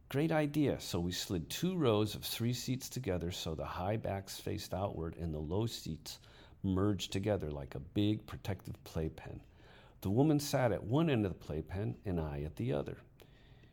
Great 0.08 0.32
idea. 0.32 0.80
So 0.80 0.98
we 0.98 1.12
slid 1.12 1.50
two 1.50 1.76
rows 1.76 2.14
of 2.14 2.24
three 2.24 2.54
seats 2.54 2.88
together 2.88 3.32
so 3.32 3.54
the 3.54 3.66
high 3.66 3.98
backs 3.98 4.40
faced 4.40 4.72
outward 4.72 5.14
and 5.16 5.34
the 5.34 5.38
low 5.38 5.66
seats 5.66 6.18
merged 6.62 7.12
together 7.12 7.50
like 7.50 7.74
a 7.74 7.80
big 7.80 8.26
protective 8.26 8.82
playpen. 8.84 9.42
The 10.00 10.10
woman 10.10 10.38
sat 10.38 10.70
at 10.70 10.84
one 10.84 11.10
end 11.10 11.26
of 11.26 11.32
the 11.32 11.44
playpen 11.44 11.96
and 12.04 12.20
I 12.20 12.42
at 12.42 12.54
the 12.56 12.72
other. 12.72 12.98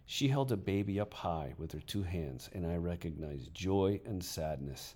She 0.08 0.28
held 0.28 0.52
a 0.52 0.58
baby 0.58 1.00
up 1.00 1.14
high 1.14 1.54
with 1.58 1.72
her 1.72 1.80
two 1.80 2.04
hands, 2.04 2.50
and 2.54 2.66
I 2.66 2.78
recognized 2.78 3.54
joy 3.54 4.02
and 4.06 4.24
sadness. 4.24 4.96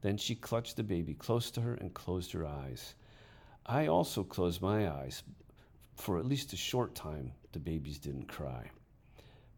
Then 0.00 0.16
she 0.16 0.34
clutched 0.34 0.76
the 0.76 0.84
baby 0.84 1.14
close 1.14 1.50
to 1.52 1.60
her 1.60 1.74
and 1.74 1.94
closed 1.94 2.32
her 2.32 2.46
eyes. 2.46 2.94
I 3.66 3.86
also 3.86 4.22
closed 4.22 4.62
my 4.62 4.88
eyes. 4.88 5.22
For 5.94 6.18
at 6.18 6.26
least 6.26 6.52
a 6.52 6.56
short 6.56 6.94
time, 6.94 7.32
the 7.52 7.58
babies 7.58 7.98
didn't 7.98 8.28
cry. 8.28 8.70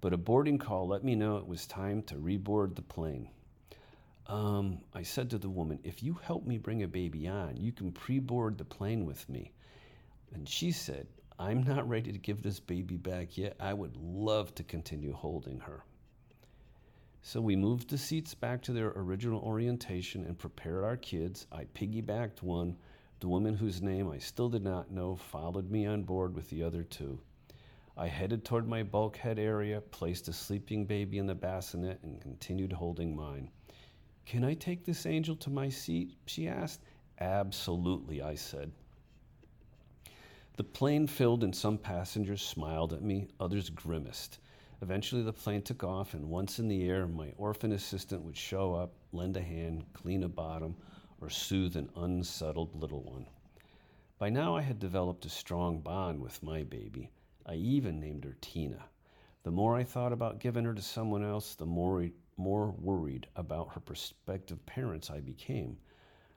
But 0.01 0.15
a 0.15 0.19
boarding 0.19 0.57
call 0.57 0.87
let 0.87 1.05
me 1.05 1.15
know 1.15 1.37
it 1.37 1.47
was 1.47 1.67
time 1.67 2.03
to 2.05 2.15
reboard 2.15 2.75
the 2.75 2.83
plane. 2.83 3.29
Um, 4.27 4.81
I 4.95 5.03
said 5.03 5.29
to 5.31 5.39
the 5.39 5.51
woman, 5.51 5.81
If 5.85 6.03
you 6.03 6.15
help 6.15 6.47
me 6.47 6.57
bring 6.57 6.83
a 6.83 6.89
baby 6.89 7.29
on, 7.29 7.57
you 7.59 7.73
can 7.73 7.93
pre 7.93 8.19
board 8.19 8.57
the 8.57 8.65
plane 8.65 9.05
with 9.05 9.29
me. 9.29 9.53
And 10.33 10.49
she 10.49 10.73
said, 10.73 11.07
I'm 11.39 11.63
not 11.63 11.89
ready 11.89 12.13
to 12.13 12.19
give 12.19 12.43
this 12.43 12.61
baby 12.61 12.97
back 12.97 13.39
yet. 13.39 13.57
I 13.59 13.73
would 13.73 13.97
love 13.97 14.55
to 14.57 14.63
continue 14.63 15.13
holding 15.13 15.61
her. 15.61 15.85
So 17.23 17.41
we 17.41 17.57
moved 17.57 17.91
the 17.91 17.99
seats 17.99 18.35
back 18.35 18.63
to 18.63 18.73
their 18.73 18.93
original 18.97 19.41
orientation 19.41 20.25
and 20.25 20.39
prepared 20.39 20.85
our 20.85 20.97
kids. 20.97 21.47
I 21.53 21.65
piggybacked 21.65 22.43
one. 22.43 22.77
The 23.21 23.29
woman 23.29 23.55
whose 23.55 23.83
name 23.83 24.11
I 24.11 24.19
still 24.19 24.49
did 24.49 24.65
not 24.65 24.91
know 24.91 25.17
followed 25.17 25.71
me 25.71 25.85
on 25.85 26.03
board 26.03 26.35
with 26.35 26.49
the 26.49 26.63
other 26.63 26.83
two. 26.83 27.21
I 27.97 28.07
headed 28.07 28.45
toward 28.45 28.67
my 28.67 28.83
bulkhead 28.83 29.39
area, 29.39 29.81
placed 29.81 30.29
a 30.29 30.33
sleeping 30.33 30.87
baby 30.87 31.19
in 31.19 31.27
the 31.27 31.35
bassinet, 31.35 32.03
and 32.03 32.21
continued 32.21 32.73
holding 32.73 33.15
mine. 33.15 33.51
Can 34.25 34.45
I 34.45 34.55
take 34.55 34.85
this 34.85 35.05
angel 35.05 35.37
to 35.37 35.51
my 35.51 35.69
seat? 35.69 36.17
she 36.25 36.49
asked. 36.49 36.83
Absolutely, 37.19 38.23
I 38.23 38.37
said. 38.37 38.73
The 40.61 40.65
plane 40.65 41.07
filled, 41.07 41.43
and 41.43 41.57
some 41.57 41.79
passengers 41.79 42.43
smiled 42.43 42.93
at 42.93 43.01
me, 43.01 43.29
others 43.41 43.71
grimaced. 43.71 44.41
Eventually, 44.83 45.23
the 45.23 45.33
plane 45.33 45.63
took 45.63 45.83
off, 45.83 46.13
and 46.13 46.29
once 46.29 46.59
in 46.59 46.69
the 46.69 46.87
air, 46.87 47.07
my 47.07 47.33
orphan 47.39 47.73
assistant 47.73 48.23
would 48.25 48.37
show 48.37 48.75
up, 48.75 48.93
lend 49.11 49.39
a 49.39 49.41
hand, 49.41 49.87
clean 49.95 50.23
a 50.23 50.29
bottom, 50.29 50.77
or 51.19 51.31
soothe 51.31 51.77
an 51.77 51.89
unsettled 51.97 52.79
little 52.79 53.03
one. 53.03 53.25
By 54.19 54.29
now, 54.29 54.55
I 54.55 54.61
had 54.61 54.79
developed 54.79 55.25
a 55.25 55.31
strong 55.31 55.81
bond 55.81 56.21
with 56.21 56.43
my 56.43 56.63
baby. 56.63 57.11
I 57.47 57.55
even 57.55 57.99
named 57.99 58.25
her 58.25 58.37
Tina. 58.43 58.85
The 59.45 59.51
more 59.51 59.77
I 59.77 59.85
thought 59.85 60.13
about 60.13 60.41
giving 60.41 60.67
her 60.67 60.75
to 60.75 60.83
someone 60.83 61.25
else, 61.25 61.55
the 61.55 61.65
more, 61.65 62.11
more 62.37 62.73
worried 62.73 63.29
about 63.35 63.73
her 63.73 63.81
prospective 63.81 64.67
parents 64.67 65.09
I 65.09 65.21
became. 65.21 65.79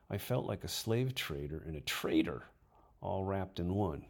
I 0.10 0.18
felt 0.18 0.46
like 0.46 0.64
a 0.64 0.70
slave 0.70 1.14
trader 1.14 1.62
and 1.68 1.76
a 1.76 1.82
traitor 1.82 2.44
all 3.02 3.26
wrapped 3.26 3.60
in 3.60 3.74
one. 3.74 4.06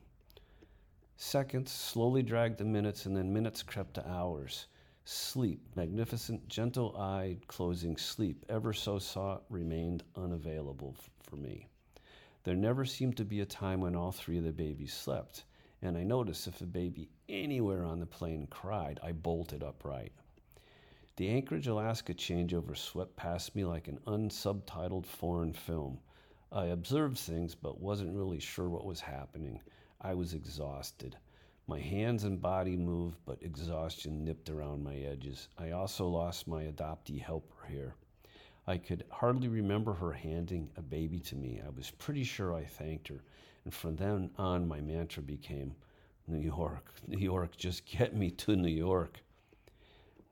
Seconds 1.15 1.71
slowly 1.71 2.23
dragged 2.23 2.57
to 2.57 2.65
minutes, 2.65 3.05
and 3.05 3.15
then 3.15 3.31
minutes 3.31 3.63
crept 3.63 3.93
to 3.95 4.09
hours. 4.09 4.67
Sleep, 5.05 5.61
magnificent, 5.75 6.47
gentle 6.47 6.95
eyed, 6.97 7.45
closing 7.47 7.97
sleep, 7.97 8.45
ever 8.49 8.73
so 8.73 8.99
sought, 8.99 9.43
remained 9.49 10.03
unavailable 10.15 10.95
for 11.21 11.35
me. 11.35 11.67
There 12.43 12.55
never 12.55 12.85
seemed 12.85 13.17
to 13.17 13.25
be 13.25 13.41
a 13.41 13.45
time 13.45 13.81
when 13.81 13.95
all 13.95 14.11
three 14.11 14.37
of 14.37 14.43
the 14.43 14.51
babies 14.51 14.93
slept, 14.93 15.45
and 15.81 15.97
I 15.97 16.03
noticed 16.03 16.47
if 16.47 16.61
a 16.61 16.65
baby 16.65 17.09
anywhere 17.29 17.83
on 17.83 17.99
the 17.99 18.05
plane 18.05 18.47
cried, 18.47 18.99
I 19.03 19.11
bolted 19.11 19.63
upright. 19.63 20.13
The 21.15 21.29
Anchorage, 21.29 21.67
Alaska 21.67 22.13
changeover 22.13 22.75
swept 22.75 23.15
past 23.15 23.55
me 23.55 23.65
like 23.65 23.87
an 23.87 23.99
unsubtitled 24.07 25.05
foreign 25.05 25.53
film. 25.53 25.99
I 26.51 26.65
observed 26.65 27.17
things 27.17 27.55
but 27.55 27.79
wasn't 27.79 28.15
really 28.15 28.39
sure 28.39 28.69
what 28.69 28.85
was 28.85 28.99
happening. 28.99 29.61
I 30.05 30.13
was 30.13 30.33
exhausted. 30.33 31.15
My 31.65 31.79
hands 31.79 32.25
and 32.25 32.41
body 32.41 32.75
moved, 32.75 33.19
but 33.25 33.41
exhaustion 33.41 34.25
nipped 34.25 34.49
around 34.49 34.83
my 34.83 34.95
edges. 34.95 35.47
I 35.57 35.71
also 35.71 36.09
lost 36.09 36.45
my 36.45 36.65
adoptee 36.65 37.21
helper 37.21 37.65
here. 37.69 37.95
I 38.67 38.77
could 38.77 39.05
hardly 39.09 39.47
remember 39.47 39.93
her 39.93 40.11
handing 40.11 40.69
a 40.75 40.81
baby 40.81 41.19
to 41.21 41.37
me. 41.37 41.61
I 41.65 41.69
was 41.69 41.89
pretty 41.91 42.25
sure 42.25 42.53
I 42.53 42.65
thanked 42.65 43.07
her, 43.07 43.23
and 43.63 43.73
from 43.73 43.95
then 43.95 44.29
on, 44.37 44.67
my 44.67 44.81
mantra 44.81 45.23
became 45.23 45.73
New 46.27 46.39
York, 46.39 46.91
New 47.07 47.19
York, 47.19 47.55
just 47.55 47.85
get 47.85 48.13
me 48.13 48.29
to 48.31 48.57
New 48.57 48.67
York. 48.67 49.21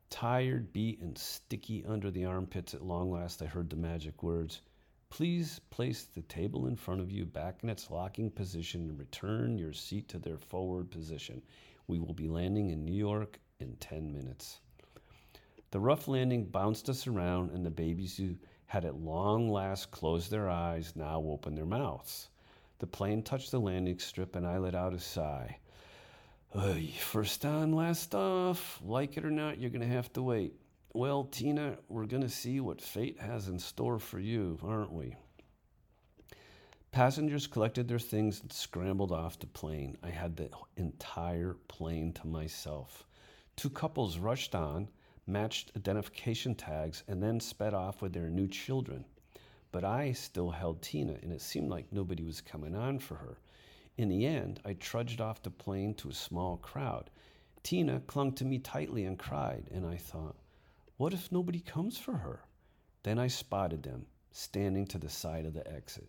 Tired, 0.10 0.74
beat, 0.74 1.00
and 1.00 1.18
sticky 1.18 1.86
under 1.86 2.12
the 2.12 2.25
armpits, 2.25 2.74
at 2.74 2.84
long 2.84 3.10
last 3.10 3.42
I 3.42 3.46
heard 3.46 3.70
the 3.70 3.78
magic 3.78 4.22
words 4.22 4.62
Please 5.12 5.60
place 5.70 6.03
the 6.06 6.22
table 6.22 6.68
in 6.68 6.75
front 6.77 7.01
of 7.01 7.12
you 7.12 7.25
back 7.25 7.60
in 7.63 7.70
its 7.70 7.91
locking 7.91 8.32
position 8.32 8.89
and 8.89 8.98
return 8.98 9.58
your 9.58 9.74
seat 9.74 10.08
to 10.08 10.18
their 10.18 10.38
forward 10.38 10.89
position. 10.89 11.41
We 11.88 12.00
will 12.00 12.13
be 12.13 12.30
landing 12.30 12.70
in 12.70 12.86
New 12.86 12.96
York 12.96 13.38
in 13.60 13.75
10 13.75 14.13
minutes. 14.13 14.62
The 15.72 15.82
rough 15.82 16.08
landing 16.08 16.46
bounced 16.46 16.88
us 16.88 17.08
around, 17.08 17.51
and 17.51 17.65
the 17.65 17.70
babies 17.70 18.15
who 18.15 18.36
had 18.68 18.86
at 18.86 18.96
long 18.96 19.50
last 19.50 19.91
closed 19.91 20.32
their 20.32 20.50
eyes 20.50 20.94
now 20.96 21.22
opened 21.22 21.58
their 21.58 21.65
mouths. 21.65 22.30
The 22.80 22.88
plane 22.88 23.22
touched 23.22 23.51
the 23.51 23.60
landing 23.60 24.00
strip, 24.00 24.38
and 24.38 24.48
I 24.48 24.60
let 24.60 24.75
out 24.75 24.94
a 24.94 25.00
sigh. 25.00 25.58
First 27.00 27.46
on, 27.46 27.74
last 27.74 28.15
off. 28.15 28.80
Like 28.82 29.18
it 29.18 29.25
or 29.25 29.32
not, 29.32 29.60
you're 29.60 29.72
going 29.72 29.82
to 29.82 29.94
have 29.94 30.12
to 30.13 30.24
wait. 30.24 30.53
Well, 30.93 31.24
Tina, 31.24 31.77
we're 31.88 32.05
going 32.05 32.24
to 32.24 32.27
see 32.27 32.60
what 32.60 32.81
fate 32.81 33.17
has 33.21 33.48
in 33.48 33.60
store 33.60 33.98
for 33.98 34.19
you, 34.19 34.60
aren't 34.62 34.91
we? 34.91 35.15
Passengers 36.91 37.48
collected 37.48 37.88
their 37.88 37.98
things 37.98 38.41
and 38.41 38.51
scrambled 38.51 39.13
off 39.13 39.39
the 39.39 39.48
plane. 39.48 39.98
I 40.03 40.10
had 40.10 40.36
the 40.36 40.50
entire 40.75 41.55
plane 41.69 42.12
to 42.13 42.27
myself. 42.27 43.05
Two 43.55 43.69
couples 43.69 44.17
rushed 44.17 44.53
on, 44.53 44.89
matched 45.25 45.71
identification 45.77 46.55
tags, 46.55 47.03
and 47.07 47.24
then 47.24 47.39
sped 47.39 47.74
off 47.74 48.01
with 48.01 48.12
their 48.12 48.29
new 48.29 48.50
children. 48.50 49.05
But 49.71 49.86
I 49.86 50.12
still 50.12 50.51
held 50.51 50.81
Tina, 50.81 51.15
and 51.21 51.31
it 51.31 51.39
seemed 51.39 51.69
like 51.69 51.93
nobody 51.93 52.24
was 52.24 52.41
coming 52.41 52.75
on 52.75 53.00
for 53.00 53.15
her. 53.15 53.38
In 53.95 54.10
the 54.10 54.25
end, 54.25 54.60
I 54.65 54.74
trudged 54.74 55.21
off 55.21 55.41
the 55.41 55.51
plane 55.51 55.93
to 55.95 56.10
a 56.10 56.13
small 56.13 56.57
crowd. 56.57 57.10
Tina 57.63 58.01
clung 58.01 58.33
to 58.33 58.43
me 58.43 58.60
tightly 58.60 59.05
and 59.05 59.17
cried, 59.17 59.69
and 59.71 59.86
I 59.86 59.95
thought, 59.95 60.36
what 61.01 61.15
if 61.15 61.31
nobody 61.31 61.60
comes 61.60 61.98
for 61.98 62.15
her? 62.15 62.43
Then 63.01 63.17
I 63.17 63.25
spotted 63.25 63.81
them, 63.81 64.05
standing 64.29 64.86
to 64.86 65.00
the 65.00 65.10
side 65.10 65.48
of 65.48 65.55
the 65.55 65.67
exit. 65.67 66.08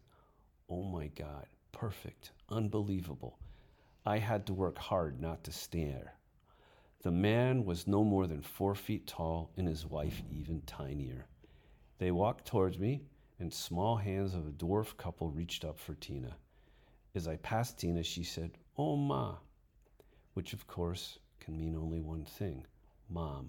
Oh 0.68 0.82
my 0.82 1.06
God, 1.06 1.46
perfect, 1.72 2.32
unbelievable. 2.50 3.38
I 4.04 4.18
had 4.18 4.44
to 4.44 4.52
work 4.52 4.76
hard 4.76 5.18
not 5.18 5.44
to 5.44 5.50
stare. 5.50 6.12
The 7.00 7.10
man 7.10 7.64
was 7.64 7.86
no 7.86 8.04
more 8.04 8.26
than 8.26 8.42
four 8.42 8.74
feet 8.74 9.06
tall, 9.06 9.50
and 9.56 9.66
his 9.66 9.86
wife 9.86 10.20
even 10.30 10.60
tinier. 10.66 11.24
They 11.96 12.10
walked 12.10 12.44
towards 12.44 12.78
me, 12.78 13.00
and 13.38 13.50
small 13.50 13.96
hands 13.96 14.34
of 14.34 14.46
a 14.46 14.50
dwarf 14.50 14.98
couple 14.98 15.30
reached 15.30 15.64
up 15.64 15.78
for 15.78 15.94
Tina. 15.94 16.36
As 17.14 17.26
I 17.26 17.36
passed 17.36 17.78
Tina, 17.78 18.02
she 18.02 18.24
said, 18.24 18.58
Oh, 18.76 18.96
Ma, 18.96 19.36
which 20.34 20.52
of 20.52 20.66
course 20.66 21.18
can 21.40 21.56
mean 21.56 21.76
only 21.76 22.02
one 22.02 22.26
thing 22.26 22.66
Mom. 23.08 23.48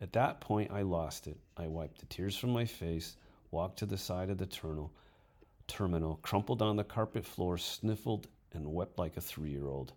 At 0.00 0.12
that 0.14 0.40
point, 0.40 0.70
I 0.70 0.82
lost 0.82 1.26
it. 1.26 1.36
I 1.56 1.66
wiped 1.66 2.00
the 2.00 2.06
tears 2.06 2.36
from 2.36 2.50
my 2.50 2.64
face, 2.64 3.16
walked 3.50 3.78
to 3.80 3.86
the 3.86 3.98
side 3.98 4.30
of 4.30 4.38
the 4.38 4.46
terminal, 4.46 4.92
terminal 5.66 6.18
crumpled 6.22 6.62
on 6.62 6.76
the 6.76 6.84
carpet 6.84 7.24
floor, 7.24 7.58
sniffled, 7.58 8.26
and 8.52 8.72
wept 8.72 8.98
like 8.98 9.16
a 9.16 9.20
three 9.20 9.50
year 9.50 9.68
old. 9.68 9.92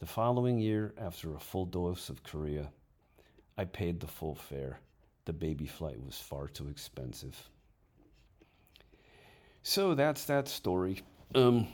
The 0.00 0.06
following 0.06 0.58
year, 0.58 0.94
after 0.98 1.34
a 1.34 1.40
full 1.40 1.66
dose 1.66 2.08
of 2.08 2.22
Korea, 2.22 2.70
I 3.56 3.64
paid 3.64 4.00
the 4.00 4.06
full 4.06 4.34
fare. 4.34 4.80
The 5.24 5.32
baby 5.32 5.66
flight 5.66 6.00
was 6.04 6.16
far 6.16 6.48
too 6.48 6.68
expensive. 6.68 7.36
So 9.62 9.94
that's 9.94 10.24
that 10.26 10.48
story. 10.48 11.02
Um, 11.34 11.66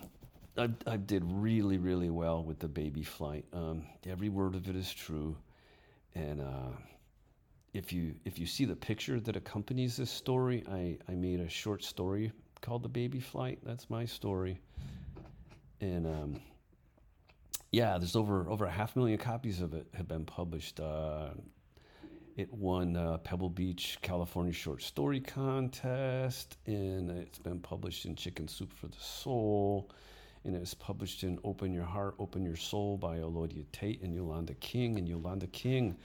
I, 0.57 0.71
I, 0.87 0.97
did 0.97 1.23
really, 1.27 1.79
really 1.79 2.11
well 2.11 2.43
with 2.43 2.59
the 2.59 2.69
baby 2.69 3.05
flight. 3.05 3.45
Um, 3.53 3.85
every 4.09 4.29
word 4.29 4.55
of 4.55 4.69
it 4.69 4.75
is 4.75 4.93
true. 4.93 5.37
And 6.15 6.41
uh, 6.41 6.73
if 7.75 7.93
you 7.93 8.15
if 8.25 8.39
you 8.39 8.47
see 8.47 8.65
the 8.65 8.77
picture 8.77 9.21
that 9.21 9.37
accompanies 9.37 9.97
this 9.97 10.11
story, 10.11 10.65
I, 10.71 10.97
I 11.11 11.15
made 11.17 11.41
a 11.41 11.49
short 11.49 11.83
story 11.83 12.33
called 12.63 12.85
The 12.85 12.89
Baby 12.89 13.21
Flight. 13.21 13.59
That's 13.65 13.91
my 13.91 14.07
story. 14.07 14.61
And 15.81 16.07
um, 16.07 16.41
yeah, 17.73 17.99
there's 17.99 18.17
over 18.17 18.49
over 18.49 18.65
a 18.65 18.71
half 18.71 18.95
million 18.95 19.19
copies 19.19 19.61
of 19.61 19.75
it 19.75 19.87
have 19.95 20.09
been 20.09 20.25
published. 20.25 20.79
Uh, 20.79 21.31
it 22.37 22.53
won 22.53 22.97
uh, 22.97 23.19
Pebble 23.19 23.51
Beach, 23.51 23.99
California 24.03 24.53
Short 24.53 24.83
Story 24.83 25.21
Contest, 25.21 26.57
and 26.67 27.11
it's 27.11 27.39
been 27.39 27.61
published 27.61 28.07
in 28.07 28.17
Chicken 28.17 28.49
Soup 28.49 28.73
for 28.73 28.89
the 28.89 28.99
Soul, 28.99 29.89
and 30.45 30.57
it's 30.57 30.75
published 30.75 31.23
in 31.23 31.39
Open 31.45 31.73
Your 31.73 31.85
Heart, 31.85 32.17
Open 32.19 32.45
Your 32.45 32.57
Soul 32.57 32.97
by 32.97 33.19
Elodia 33.19 33.65
Tate 33.71 34.03
and 34.03 34.13
Yolanda 34.13 34.55
King. 34.55 34.99
And 34.99 35.09
Yolanda 35.09 35.47
King 35.49 35.97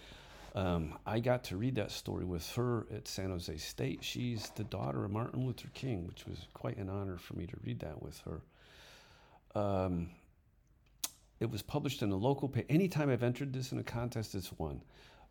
um, 0.56 0.98
I 1.06 1.20
got 1.20 1.44
to 1.46 1.58
read 1.58 1.76
that 1.76 1.92
story 1.92 2.26
with 2.26 2.50
her 2.54 2.88
at 2.94 3.08
San 3.08 3.30
Jose 3.30 3.56
State. 3.58 4.04
She's 4.04 4.50
the 4.56 4.64
daughter 4.64 5.06
of 5.06 5.12
Martin 5.12 5.46
Luther 5.46 5.70
King, 5.74 6.08
which 6.08 6.26
was 6.26 6.48
quite 6.54 6.78
an 6.78 6.90
honor 6.90 7.18
for 7.18 7.36
me 7.36 7.46
to 7.46 7.56
read 7.64 7.80
that 7.80 8.02
with 8.02 8.20
her. 8.22 8.42
Um, 9.60 10.10
it 11.40 11.50
was 11.50 11.62
published 11.62 12.02
in 12.02 12.12
a 12.12 12.16
local 12.16 12.50
paper. 12.50 12.68
Anytime 12.70 13.10
I've 13.10 13.24
entered 13.24 13.54
this 13.54 13.72
in 13.72 13.80
a 13.80 13.84
contest, 13.84 14.36
it's 14.36 14.52
won. 14.58 14.82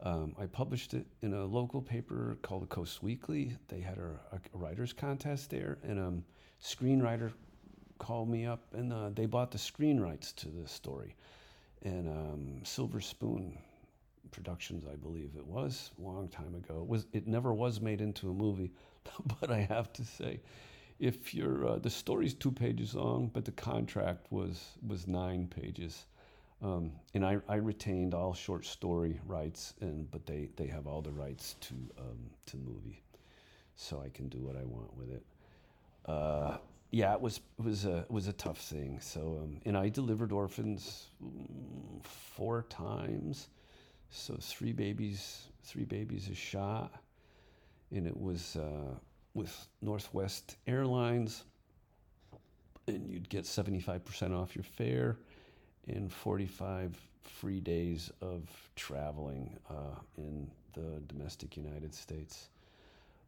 Um, 0.00 0.36
I 0.40 0.46
published 0.46 0.94
it 0.94 1.06
in 1.22 1.34
a 1.34 1.44
local 1.44 1.82
paper 1.82 2.38
called 2.42 2.62
the 2.62 2.66
Coast 2.66 3.02
Weekly. 3.02 3.56
They 3.66 3.80
had 3.80 3.98
a, 3.98 4.36
a 4.36 4.40
writers 4.52 4.92
contest 4.92 5.50
there, 5.50 5.78
and 5.82 5.98
a 5.98 6.06
um, 6.06 6.24
screenwriter 6.62 7.32
called 7.98 8.28
me 8.28 8.46
up, 8.46 8.62
and 8.72 8.92
uh, 8.92 9.10
they 9.12 9.26
bought 9.26 9.50
the 9.50 9.58
screen 9.58 9.98
rights 10.00 10.32
to 10.34 10.48
the 10.48 10.68
story. 10.68 11.16
And 11.82 12.08
um, 12.08 12.60
Silver 12.64 13.00
Spoon 13.00 13.58
Productions, 14.30 14.84
I 14.90 14.96
believe 14.96 15.30
it 15.36 15.46
was, 15.46 15.90
a 15.98 16.02
long 16.02 16.28
time 16.28 16.54
ago. 16.54 16.80
It 16.82 16.88
was 16.88 17.06
it 17.12 17.26
never 17.26 17.52
was 17.52 17.80
made 17.80 18.00
into 18.00 18.30
a 18.30 18.34
movie, 18.34 18.72
but 19.40 19.50
I 19.50 19.60
have 19.60 19.92
to 19.94 20.04
say, 20.04 20.40
if 20.98 21.34
you're 21.34 21.66
uh, 21.66 21.78
the 21.78 21.90
story's 21.90 22.34
two 22.34 22.52
pages 22.52 22.94
long, 22.94 23.30
but 23.32 23.44
the 23.44 23.52
contract 23.52 24.30
was 24.30 24.78
was 24.86 25.06
nine 25.06 25.46
pages, 25.48 26.06
um, 26.62 26.92
and 27.14 27.24
I, 27.24 27.38
I 27.48 27.56
retained 27.56 28.14
all 28.14 28.34
short 28.34 28.66
story 28.66 29.20
rights, 29.26 29.74
and 29.80 30.10
but 30.10 30.26
they, 30.26 30.48
they 30.56 30.66
have 30.66 30.86
all 30.86 31.02
the 31.02 31.12
rights 31.12 31.54
to 31.60 31.74
um, 31.98 32.30
to 32.46 32.56
movie, 32.56 33.02
so 33.76 34.02
I 34.04 34.08
can 34.08 34.28
do 34.28 34.38
what 34.38 34.56
I 34.56 34.64
want 34.64 34.96
with 34.96 35.12
it. 35.12 35.24
Uh, 36.06 36.56
yeah, 36.90 37.12
it 37.12 37.20
was 37.20 37.40
it 37.58 37.64
was 37.64 37.84
a 37.84 38.04
was 38.08 38.26
a 38.26 38.32
tough 38.32 38.58
thing. 38.58 38.98
So 39.00 39.40
um, 39.42 39.60
and 39.64 39.76
I 39.76 39.88
delivered 39.88 40.32
orphans 40.32 41.06
mm, 41.22 42.02
four 42.04 42.64
times, 42.68 43.48
so 44.10 44.36
three 44.40 44.72
babies 44.72 45.44
three 45.62 45.84
babies 45.84 46.28
a 46.30 46.34
shot, 46.34 46.92
and 47.90 48.06
it 48.06 48.16
was. 48.16 48.56
Uh, 48.56 48.94
with 49.38 49.68
Northwest 49.80 50.56
Airlines, 50.66 51.44
and 52.88 53.08
you'd 53.08 53.28
get 53.28 53.44
75% 53.44 54.36
off 54.36 54.56
your 54.56 54.64
fare 54.64 55.16
and 55.86 56.12
45 56.12 56.98
free 57.22 57.60
days 57.60 58.10
of 58.20 58.48
traveling 58.74 59.56
uh, 59.70 60.00
in 60.16 60.50
the 60.74 61.00
domestic 61.06 61.56
United 61.56 61.94
States. 61.94 62.48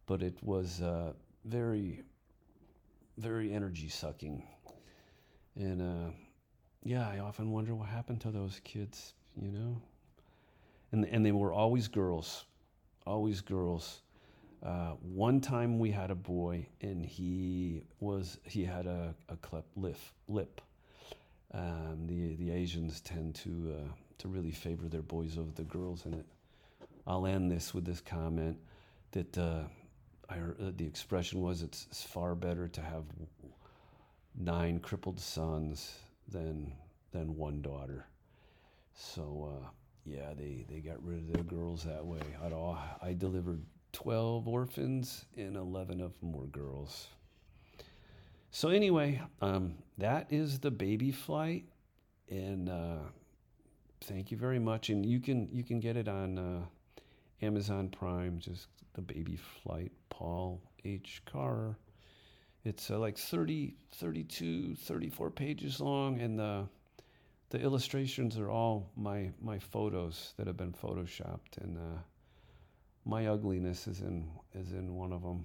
But 0.07 0.23
it 0.23 0.37
was 0.43 0.83
uh, 0.83 1.13
very, 1.45 2.03
very 3.17 3.53
energy 3.53 3.89
sucking. 3.89 4.43
And 5.55 5.81
uh, 5.81 6.11
yeah, 6.83 7.09
I 7.09 7.21
often 7.21 7.53
wonder 7.53 7.75
what 7.75 7.89
happened 7.89 8.21
to 8.23 8.31
those 8.33 8.61
kids, 8.65 9.15
you 9.41 9.53
know? 9.53 9.81
And, 10.93 11.05
and 11.07 11.25
they 11.25 11.33
were 11.33 11.53
always 11.53 11.89
girls, 11.89 12.45
always 13.07 13.41
girls. 13.41 14.01
Uh, 14.63 14.93
one 15.01 15.41
time 15.41 15.79
we 15.79 15.91
had 15.91 16.11
a 16.11 16.15
boy, 16.15 16.67
and 16.83 17.05
he 17.05 17.83
was 18.01 18.39
he 18.45 18.65
had 18.65 18.87
a, 18.87 19.15
a 19.29 19.63
lip. 19.77 19.97
lip. 20.29 20.61
Um, 21.53 22.07
the 22.07 22.37
the 22.37 22.51
Asians 22.51 23.01
tend 23.01 23.35
to 23.37 23.77
uh, 23.79 23.93
to 24.19 24.29
really 24.29 24.51
favor 24.51 24.89
their 24.89 25.03
boys 25.03 25.39
over 25.39 25.51
the 25.55 25.65
girls, 25.65 26.05
and 26.05 26.15
it, 26.15 26.27
I'll 27.07 27.27
end 27.27 27.51
this 27.51 27.73
with 27.73 27.85
this 27.85 28.01
comment 28.01 28.59
that 29.13 29.39
uh, 29.39 29.63
I 30.29 30.35
uh, 30.35 30.73
the 30.77 30.87
expression 30.87 31.41
was 31.41 31.63
it's, 31.63 31.87
it's 31.91 32.03
far 32.03 32.35
better 32.35 32.69
to 32.69 32.81
have 32.81 33.05
nine 34.39 34.79
crippled 34.79 35.19
sons 35.19 35.95
than 36.29 36.73
than 37.13 37.37
one 37.37 37.63
daughter. 37.63 38.07
So 38.95 39.51
uh, 39.51 39.69
yeah, 40.05 40.33
they, 40.37 40.65
they 40.69 40.81
got 40.81 41.03
rid 41.05 41.19
of 41.19 41.33
their 41.33 41.45
girls 41.45 41.85
that 41.85 42.05
way. 42.05 42.21
I, 42.43 43.09
I 43.09 43.13
delivered 43.13 43.63
12 43.93 44.49
orphans, 44.49 45.25
and 45.37 45.57
11 45.57 46.01
of 46.01 46.19
them 46.21 46.33
were 46.33 46.47
girls. 46.47 47.09
So, 48.51 48.69
anyway, 48.69 49.21
um, 49.41 49.75
that 49.99 50.27
is 50.31 50.59
the 50.59 50.71
baby 50.71 51.13
flight. 51.13 51.65
And 52.29 52.69
uh, 52.69 52.99
thank 54.03 54.31
you 54.31 54.37
very 54.37 54.59
much. 54.59 54.91
And 54.91 55.05
you 55.05 55.21
can, 55.21 55.49
you 55.53 55.63
can 55.63 55.81
get 55.81 55.97
it 55.97 56.09
on 56.09 56.39
uh, 56.39 56.63
Amazon 57.43 57.89
Prime, 57.89 58.39
just 58.39 58.69
the 58.95 59.03
baby 59.03 59.39
flight, 59.63 59.93
Paul 60.09 60.61
H. 60.85 61.23
Carr. 61.31 61.77
It's 62.65 62.91
uh, 62.91 62.99
like 62.99 63.17
30, 63.17 63.75
32, 63.93 64.75
34 64.75 65.31
pages 65.31 65.81
long, 65.81 66.21
and 66.21 66.39
the 66.39 66.69
the 67.51 67.61
illustrations 67.61 68.39
are 68.39 68.49
all 68.49 68.91
my 68.97 69.31
my 69.41 69.59
photos 69.59 70.35
that 70.37 70.47
have 70.47 70.57
been 70.57 70.73
photoshopped, 70.73 71.59
and 71.61 71.77
uh, 71.77 72.01
my 73.05 73.27
ugliness 73.27 73.87
is 73.87 74.01
in 74.01 74.29
is 74.55 74.73
in 74.73 74.95
one 74.95 75.13
of 75.13 75.23
them, 75.23 75.45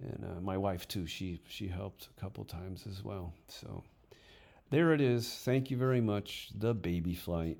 and 0.00 0.24
uh, 0.24 0.40
my 0.40 0.56
wife 0.56 0.86
too. 0.86 1.06
She 1.06 1.40
she 1.48 1.66
helped 1.66 2.08
a 2.16 2.20
couple 2.20 2.44
times 2.44 2.86
as 2.86 3.02
well. 3.02 3.32
So 3.48 3.82
there 4.70 4.92
it 4.92 5.00
is. 5.00 5.28
Thank 5.44 5.70
you 5.70 5.76
very 5.76 6.00
much. 6.00 6.50
The 6.54 6.74
baby 6.74 7.14
flight. 7.14 7.58